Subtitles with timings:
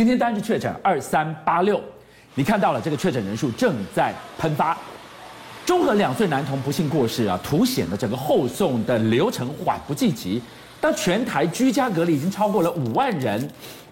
[0.00, 1.78] 今天单日确诊二三八六，
[2.34, 4.74] 你看到了这个确诊人数正在喷发。
[5.66, 10.40] 中和两岁男童不幸过世啊，凸显了整个后送的流程缓不济急。
[10.80, 13.46] 当全台居家隔离已经超过了五万人，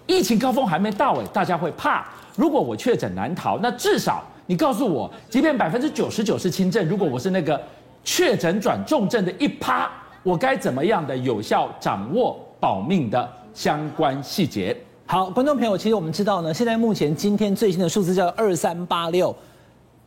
[0.07, 2.03] 疫情高峰还没到哎，大家会怕。
[2.35, 7.61] 如果我确诊难逃，那至少你告诉我，即便百分之九十九是轻症，如果我是那个
[8.03, 9.87] 确诊转重症的一趴，
[10.23, 14.75] 我该怎么样的有效掌握保命的相关细节？
[15.11, 19.35] 好，观众朋友，其实我们知道呢，现在目前今天最新的数字叫二三八六。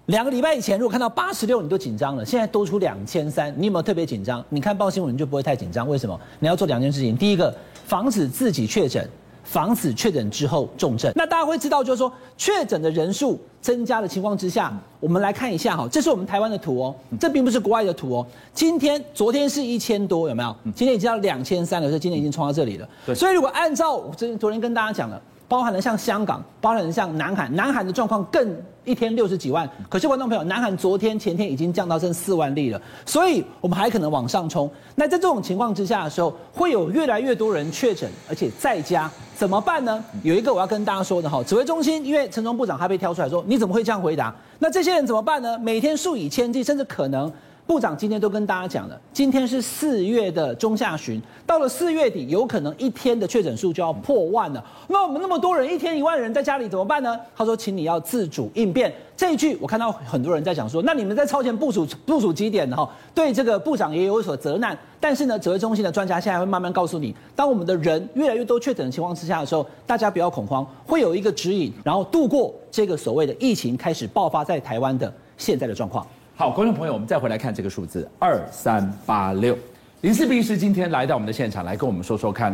[0.06, 2.24] 两个礼拜以前，如果看到八十六，你都紧张了。
[2.24, 4.44] 现在多出两千三，你有没有特别紧张？
[4.48, 5.88] 你看报新闻你就不会太紧张。
[5.88, 6.16] 为什么？
[6.38, 7.16] 你要做两件事情。
[7.16, 7.52] 第一个，
[7.84, 9.10] 防止自己确诊，
[9.42, 11.12] 防止确诊之后重症。
[11.16, 18.26] 那大家会知道，就是说确诊的人数增加的情况之下，我们来看一下哈，这是我们台湾的图哦，这并不是国外的图哦。
[18.52, 20.54] 今天、昨天是一千多，有没有？
[20.74, 22.88] 今天已经到两千三了，所以今天已经冲到这里了。
[23.06, 23.14] 对。
[23.14, 25.22] 所以如果按照我昨昨天跟大家讲了。
[25.48, 29.68] 包含了像香港，包含了像南韩，南韩的状况更一天六十几万。
[29.88, 34.70] 可是观众朋友，南韩昨天前天已经降到剩四万例了，所以我们还可能往上冲。
[34.94, 40.02] 那在这种情况之下的时候，会有越来越多人确诊，而且在家怎么办呢？
[40.22, 44.34] 有一个我要跟大家说的哈，指挥中心因为陈时中部长他被挑出来说，你怎么会这样回答？
[44.58, 45.58] 那这些人怎么办呢？
[45.58, 47.30] 每天数以千计，甚至可能。
[47.72, 54.62] 部长今天都跟大家讲了，今天是四月的中下旬，到了四月底，有可能一天的确诊数就要破万了。
[54.88, 57.18] 那我们那么多人，一天一万人在家里怎么办呢？
[57.34, 58.92] 他说，请你要自主应变。
[59.16, 62.76] 这一句我看到很多人在讲说，那你们在超前部署部署几点呢？
[62.76, 64.78] 哈，对这个部长也有所责难。
[65.00, 76.06] 但是呢，指挥中心的专家现在会慢慢告诉你，当我们的人越来越多确诊的情况之下的时候，大家不要恐慌，会有一个指引，然后度过这个所谓的疫情开始爆发在台湾的现在的状况。
[76.42, 79.56] 好，观众朋友，我们再回来看这个数字二三八六。
[80.00, 82.52] 林氏璧医师今天来到我们的现场，来跟我们说说看，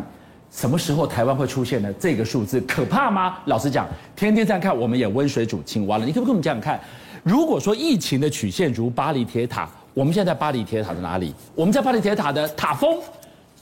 [0.51, 1.91] 什么时候台湾会出现呢？
[1.99, 3.39] 这个数字可怕吗？
[3.47, 6.05] 老实讲，天天在看，我们也温水煮青蛙了。
[6.05, 6.79] 你可不可以跟我们讲讲看，
[7.23, 11.35] 如果说疫情的曲线如巴黎铁塔，我们现在在巴黎铁塔的哪里？
[11.55, 12.99] 我们在巴黎铁塔的塔峰、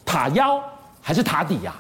[0.05, 0.61] 塔腰
[1.01, 1.73] 还是塔底呀、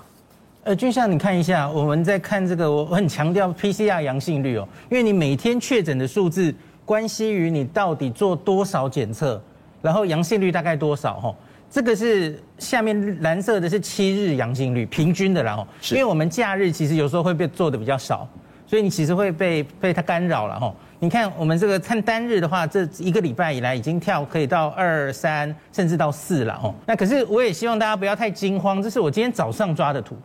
[0.62, 6.54] 呃，俊相，你看一下，我们在看这个，我很强调 PCR 阳性率哦，因为你每天确诊的数字。
[6.86, 9.42] 关系于你到底做多少检测，
[9.82, 11.14] 然后阳性率大概多少？
[11.20, 11.34] 哈，
[11.68, 18.26] 这个是下面蓝色的是七日阳性率平均的，然后，因为我们假日其实有时候会被做的比较少，
[18.68, 20.72] 所以你其实会被被它干扰了，哈。
[21.00, 26.72] 你看我们这个看单日的话，这一个礼拜以来已经跳可以到二三甚至到四了，哦。
[26.86, 30.16] 那可是我也希望大家不要太惊慌，这是我今天早上抓的图，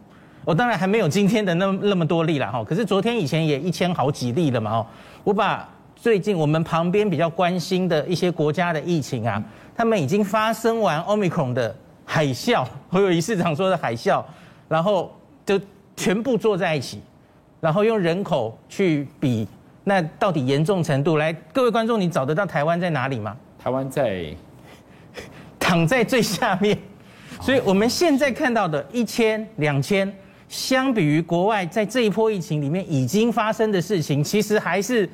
[0.45, 2.63] 我当然还没有今天的那么那么多例了，哈。
[2.63, 4.85] 可是昨天以前也一千好几例了嘛，哦，
[5.23, 5.67] 我把。
[6.01, 9.39] 最近我们旁边比较关心的一些国家的疫情啊，
[9.75, 14.23] 他们已经发生完 Omicron 的海啸，我有一市长说的海啸，
[14.67, 15.61] 然后就
[15.95, 16.99] 全部坐在一起，
[17.59, 19.47] 然后用人口去比，
[19.83, 21.17] 那到底严重程度？
[21.17, 23.37] 来，各位观众，你找得到台湾在哪里吗？
[23.63, 24.25] 台湾在
[25.59, 26.75] 躺在最下面，
[27.39, 30.11] 所以我们现在看到的一千、两千，
[30.49, 35.07] 相比于国外在这一波疫情里面已经发生的事情，其实还是。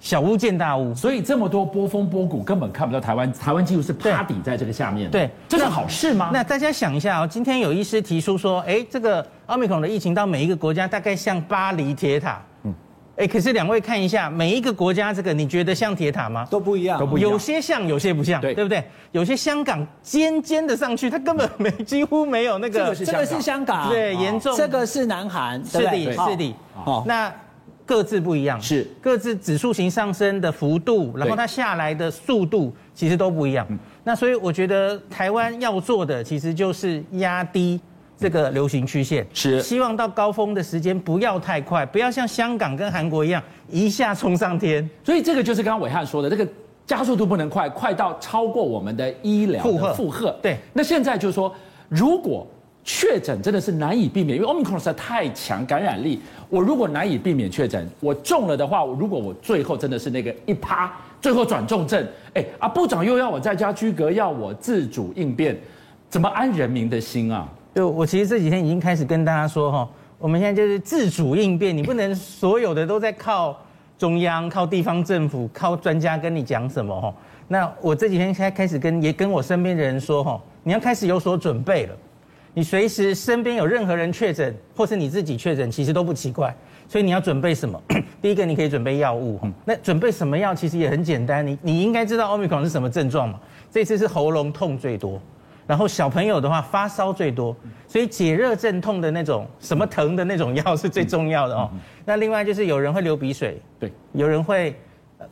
[0.00, 5.10] 小巫见大巫，所以这么多波峰波谷根本看不到台湾，台湾几乎是趴底在这个下面。
[5.10, 6.30] 对，这是好事吗？
[6.32, 12.40] 那大家想一下哦，今天有医师提出说，哎，这个奥密克戎的疫情到每一个国家大概像巴黎铁塔。
[12.62, 12.72] 嗯，
[13.16, 16.46] 哎，可是两位看一下，每一个国家这个你觉得像铁塔吗？
[16.48, 18.84] 都不一样，都不一样，有些像，有些不像，对，对不对？
[19.10, 22.78] 有些香港尖尖的上去，它根本没几乎没有那个。
[22.78, 24.56] 这个是香港，这个是香港对，严重。
[24.56, 26.54] 这个是南韩，是的，是的。
[26.84, 27.32] 哦，那。
[27.88, 28.86] 各自不一样，是。
[29.00, 33.66] 各自指数型上升的幅度，然后它下来的速度其实都不一样。
[34.04, 37.80] 那所以我觉得台湾要做的其实就是压低
[38.18, 39.62] 这个流行曲线，是。
[39.62, 44.86] 希望到高峰的时间不要太快，不要像香港跟韩国一样一下冲上天。
[45.02, 46.46] 所以这个就是刚刚伟汉说的，这个
[46.84, 49.94] 加速度不能快，快到超过我们的医疗负荷。
[49.94, 50.38] 负荷。
[50.42, 51.54] 对，那现在就是说，
[51.88, 52.46] 如果
[52.90, 56.18] 确诊真的是难以避免，因为 Omicron 实在太强感染力。
[56.48, 60.90] 我如果难以避免确诊，我中了的话，如果我最后真的是那个一趴，
[61.20, 62.02] 最后转重症，
[62.32, 65.54] 哎啊，部长又要我在家居隔，要我自主应变，
[66.08, 67.46] 怎么安人民的心啊？
[67.74, 69.86] 就我其实这几天已经开始跟大家说哈，
[70.18, 73.54] 我们现在就是自主应变，你不能所有的都在靠
[73.98, 77.14] 中央、靠地方政府、靠专家跟你讲什么哈。
[77.48, 81.94] 那我这几天现在开始跟也跟我身边的人说哈，你要开始有所准备了。
[82.54, 86.54] 你随时身边有任何人确诊，或是你自己确诊，其实都不奇怪。
[86.88, 87.80] 所以你要准备什么？
[88.22, 89.38] 第一个，你可以准备药物。
[89.64, 90.54] 那准备什么药？
[90.54, 91.46] 其实也很简单。
[91.46, 93.38] 你你应该知道奥密克戎是什么症状嘛？
[93.70, 95.20] 这次是喉咙痛最多，
[95.66, 97.54] 然后小朋友的话发烧最多，
[97.86, 101.70] 所以解热镇痛的那种什么疼的那种药是最重要的哦。
[102.06, 104.74] 那另外就是有人会流鼻水，对，有人会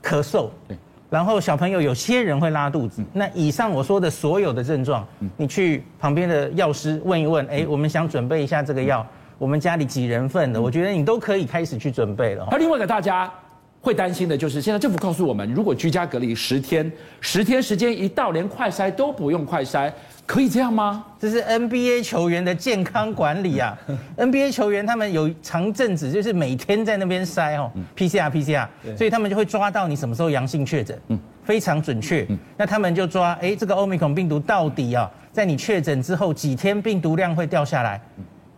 [0.03, 0.77] 咳嗽，对，
[1.08, 3.03] 然后小朋友有些人会拉肚子。
[3.12, 5.06] 那以上我说的所有的症状，
[5.37, 9.06] 你去旁边的药师问一问，哎，我们想准备一下这个药，
[9.38, 12.47] 我们家里几人份的，我觉得你都可以开始去准备了。
[12.50, 13.32] 而另外一个大家
[13.81, 19.93] 会担心的就是，现在政府告诉我们，如果居家隔离十天，十天时间一到，连快筛都不用快筛。
[20.26, 21.05] 可以这样吗？
[21.20, 23.78] 这是 NBA 球员的健康管理啊！
[24.19, 32.26] NBA 球员他们有长阵子就是每天在那边筛哦，PCR PCR，所以他们就会抓到你什么时候阳性确诊，嗯，非常准确。
[32.56, 38.00] 那他们就抓，哎，这个 Omicron 病毒到底啊，在你确诊之后几天病毒量会掉下来？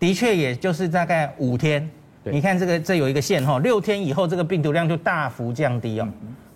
[0.00, 1.86] 的确，也就是大概五天。
[2.24, 6.08] 你看这个，这有一个线哈，六天以后这个病毒量就大幅降低哦，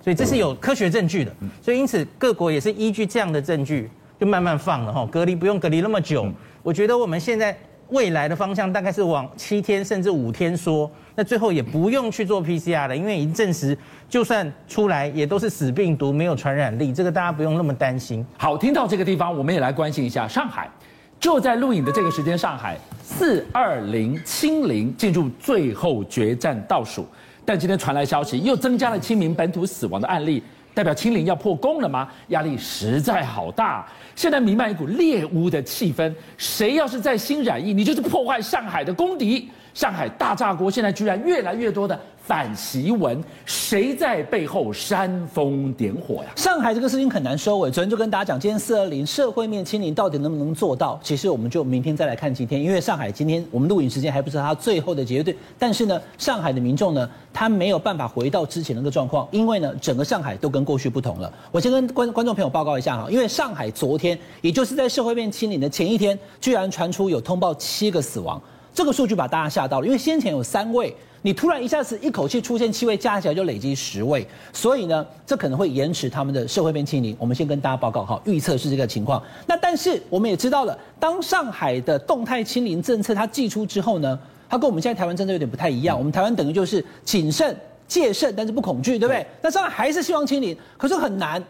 [0.02, 1.30] 所以这是有科学证据的。
[1.60, 3.90] 所以因此各国也是依据这样的证据。
[4.22, 6.24] 就慢慢放了哈，隔离不用隔离那么久。
[6.62, 7.58] 我觉得我们现在
[7.88, 13.76] 未来的方向大概是往七天甚至五天说，那最后也不用去做 PCR 了，因为已经证实，
[14.08, 18.24] 就算出来也都是死病毒，没有传染力，这个大家不用那么担心。
[18.38, 20.70] 好，听到这个地方，我们也来关心一下上海。
[21.18, 27.04] 就在录影的这个时间，上海四二零清零进入最后决战倒数，
[27.44, 30.40] 但今天传来消息，又增加了清明本土死亡的案例。
[30.74, 32.08] 代表清零要破功了吗？
[32.28, 33.86] 压力实在好大，
[34.16, 36.14] 现在弥漫一股猎巫的气氛。
[36.38, 39.50] 谁要是再心染疫，你就是破坏上海的公敌。
[39.74, 41.98] 上海大炸锅，现在居然越来越多的。
[42.24, 46.30] 反袭文，谁在背后煽风点火呀？
[46.36, 47.68] 上海这个事情很难收尾。
[47.68, 50.98] 昨天就跟大家讲，今天四二零社会面清零到底能不能做到？
[51.02, 55.36] 其实我们就明天再来看今天，因为上海今天我们录影时间还不是它最后的结论。
[55.58, 61.30] 但是呢，上海的民众呢，他没有办法回到之前那个状况，因为呢，整个上海都跟过去不同了。
[61.50, 68.40] 我先跟观观众朋友报告一下哈，因为上海昨天，也就是在社会面清零的前一天，居然传出有通报七个死亡，
[68.74, 70.94] 这个数据把大家吓到了，因为先前有三位。
[71.24, 77.16] 你突然一下子一口气出现七位，加起来就累积十位，所以呢，这可能会延迟他们的社会面清零。
[77.16, 79.22] 我们先跟大家报告哈，预测是这个情况。
[79.46, 85.96] 那但是我们也知道了，当上海的动态清零政策它祭出之后呢，它跟我们现在台湾政策有点不太一样。
[85.96, 89.24] 我们台湾等于就是谨慎、戒慎，但是不恐惧，对不对？
[89.40, 91.40] 那上海还是希望清零，可是很难。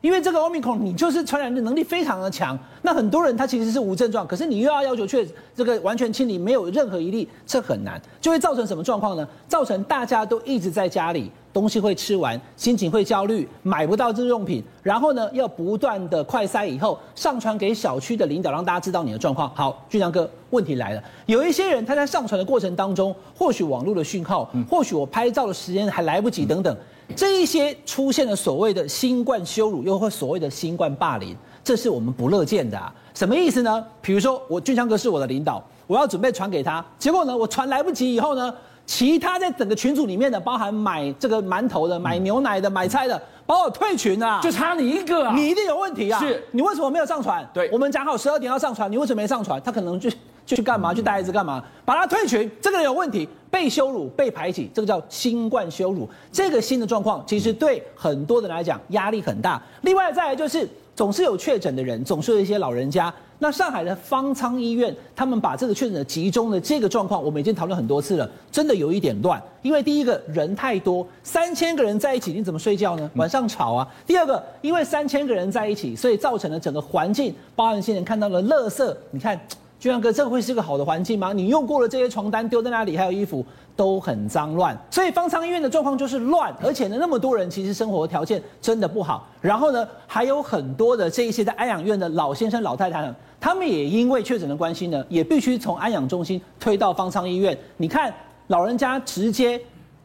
[0.00, 9.28] 因为这个 Omicron 你就是传染的能力非常的强，那很多人他其实是无症状，可是你又要要求确这个完全清零，没有任何一例，这很难，就会造成什么状况呢？
[9.46, 19.54] 造成大家都一直在家里，东西会吃完，心情会焦虑，买不到日用品，然后呢要不断的快筛以后上传给小区的领导，让大家知道你的状况。
[19.54, 26.74] 好，俊相哥，问题来了，有一些人他在上传的过程当中，或许网络的讯号，或许我拍照的时间还来不及，等等。
[27.16, 32.92] 这一些出现了所谓的新冠羞辱，又或所谓的新冠霸凌，这是我们不乐见的啊！
[33.14, 33.84] 什么意思呢？
[34.00, 38.54] 比如说，我俊强哥是我的领导，我要准备传给他，结果呢，我传来不及以后呢，
[38.86, 45.34] 其他在整个群组里面的，包含买这个馒头的、买牛奶的、买菜的，把我退群了啊，就差你一个啊！
[45.34, 46.18] 你一定有问题啊！
[46.20, 47.46] 是，你为什么没有上传？
[47.52, 49.60] 对，我们讲好十二点要上传，你为什么没上传？
[49.62, 50.08] 他可能就。
[50.50, 50.92] 就去干嘛？
[50.92, 51.62] 去带孩子干嘛？
[51.84, 56.08] 把他退群，这个人有问题，被羞辱、被排挤，这个叫新冠羞辱。
[56.32, 59.62] 这个新的状况其实对很多人来讲压力很大。
[59.82, 63.14] 另外再来就是，总是有确诊的人，总是有一些老人家。
[63.38, 69.40] 那上海的方舱医院，他们把这个确诊的集中的这个状况，我们已经讨论很多次了，真的有一点乱。
[69.62, 73.08] 因为第一个人太多，三千个人在一起，你怎么睡觉呢？
[73.14, 73.86] 晚上吵啊。
[74.04, 79.40] 第二个，因为三千个人在一起，所以造成了整个环境，包含现在看到了垃圾，你看。
[79.80, 81.32] 俊相哥，这会是个好的环境吗？
[81.32, 83.42] 你用过了这些床单丢在那里，还有衣服
[83.74, 89.26] 都很脏乱，所以方舱医院的状况就是乱，而且呢，那么多人其实生活条件真的不好。
[89.40, 93.10] 然后呢，还有很多的这一些在安养院的老先生、老太太，
[93.40, 97.56] 他们也因为确诊的关系呢，也必须从安养中心推到方舱医院。
[97.78, 98.12] 你看，
[98.48, 99.58] 老人家直接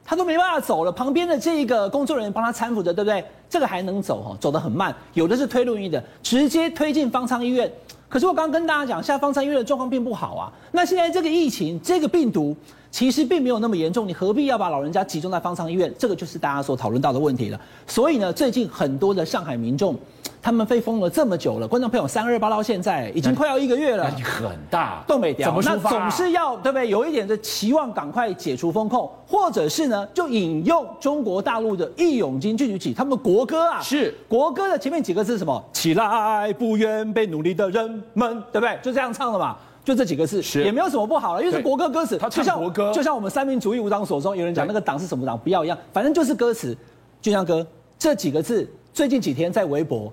[0.06, 3.22] 他都没办法走了，旁边的这一个工作人员帮他搀扶着，对不对？
[3.50, 7.70] 这个还能走哈，走得很慢，有的是推轮椅的，直接推进方舱医院。
[8.08, 10.52] 可是我刚刚跟大家讲，现在方舱医院的状况并不好啊。
[10.72, 12.56] 那现在这个疫情，这个病毒
[12.96, 15.94] 其实并没有那么严重，你何必要把老人家集中在方舱医院？
[16.00, 17.60] 这个就是大家所讨论到的问题了。
[17.86, 19.94] 所以呢，最近很多的上海民众。
[20.42, 25.90] 他们被封了这么久了，观众朋友，三二八到现在已经快要一个月了，压力很大，东北调，怎么出发？
[25.90, 26.88] 那总是要对不对？
[26.88, 35.62] 有一点的期望，赶快解除封控，或者是呢，就引用中国大陆的《义勇军进行曲》，他们的国歌啊，是国歌的前面几个字是什么？
[35.74, 38.78] 起来，不愿被奴隶的人们，对不对？
[38.84, 46.76] 就这样唱的嘛，就这几个字，是也没有什么不好了，因为是国歌歌词，就像国歌就像，我们三民主义五党所中，有人讲那个党是什么党，不要一样，反正就是歌词。
[47.22, 47.66] 俊像哥
[47.98, 50.12] 这几个字，最近几天在微博。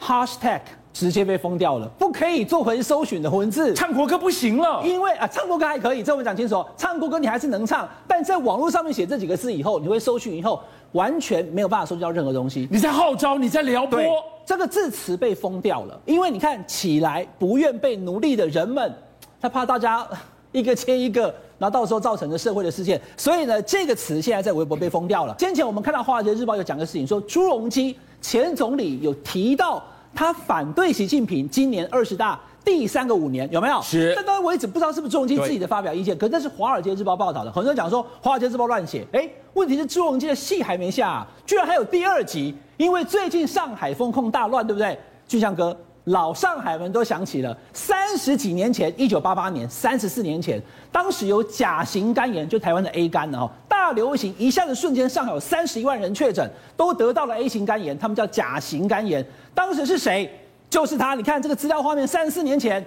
[0.00, 0.60] Hashtag
[0.92, 4.80] 直接被封掉了，不可以做回搜寻的文字，唱国歌不行了。
[4.84, 12.68] 因为啊，唱国歌还可以，这我们讲清楚，唱国歌你还是能唱，但在网络上面写这几个字以后，你会搜寻以后完全没有办法搜集到任何东西。
[12.70, 14.00] 你在号召，你在撩拨，
[14.46, 18.94] 这个字词被封掉了，因为你看起来不愿被奴隶的人们，
[19.40, 20.06] 他怕大家
[20.52, 25.34] 一个接一个，然后到时候造成的社会的事件，所以呢，这个词现在在微博被封掉了。
[25.38, 29.82] 先前我们看到《华尔街日报》有讲个事情，说朱镕基前总理有提到。
[30.14, 33.80] 他反对习近平今年二十大第三个五年有没有？
[33.82, 34.14] 是。
[34.16, 37.52] 但到为止不知道是不是朱镕基自己的发表意见，可是那是《华尔街日报》报道的。
[37.52, 42.56] 很多人讲说《华尔街日报》乱写，哎，问题是朱镕基的戏还没下，啊，居然还有第二集。
[42.78, 44.98] 因为最近上海风控大乱，对不对？
[45.28, 45.76] 俊相哥，
[46.08, 50.60] 老上海人都想起了三十几年前，一九八八年，三十四年前，
[50.90, 53.50] 当时有甲型肝炎，就台湾的 A 肝的哈。
[53.68, 59.24] 大流行一下子瞬间，上海有三十一万人确诊，都得到了 A 型肝炎，他们叫甲型肝炎。
[59.54, 60.30] 当时是谁？
[60.70, 61.14] 就是他。
[61.14, 62.84] 你看这个资料画面，三十四年前，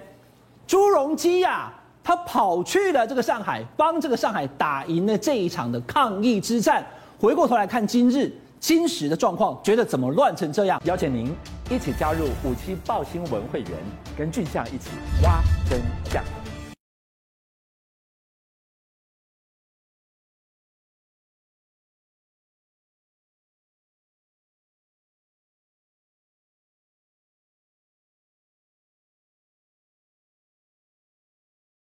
[0.66, 6.84] 朱镕基呀，他跑去了这个上海，帮这个上海打赢了这一场的抗疫之战。
[7.20, 10.80] 回过头来看今日今时的状况，觉得怎么乱成这样？
[10.84, 11.34] 邀请您
[11.68, 13.70] 一起加入五七报新闻会员，
[14.16, 14.90] 跟俊相一起
[15.24, 16.41] 挖真相。